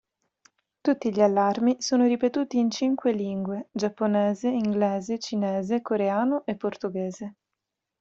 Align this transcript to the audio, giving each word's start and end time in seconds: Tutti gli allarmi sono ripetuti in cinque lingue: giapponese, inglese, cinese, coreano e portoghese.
Tutti 0.81 1.11
gli 1.13 1.21
allarmi 1.21 1.79
sono 1.79 2.07
ripetuti 2.07 2.57
in 2.57 2.71
cinque 2.71 3.11
lingue: 3.11 3.69
giapponese, 3.71 4.47
inglese, 4.47 5.19
cinese, 5.19 5.83
coreano 5.83 6.41
e 6.47 6.55
portoghese. 6.55 7.35